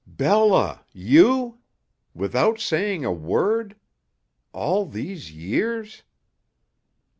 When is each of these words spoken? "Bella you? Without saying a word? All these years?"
"Bella 0.07 0.83
you? 0.93 1.59
Without 2.15 2.59
saying 2.59 3.05
a 3.05 3.11
word? 3.11 3.75
All 4.51 4.87
these 4.87 5.31
years?" 5.31 6.01